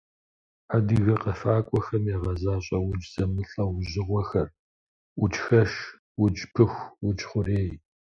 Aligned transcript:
Адыгэ 0.75 1.15
къэфакӏуэхэм 1.21 2.03
ягъэзащӏэ 2.15 2.77
удж 2.87 3.03
зэмылӏэужьыгъуэхэр: 3.13 4.47
уджхэш, 5.21 5.71
удж 6.23 6.39
пыху, 6.53 6.83
удж 7.07 7.19
хъурей. 7.29 7.69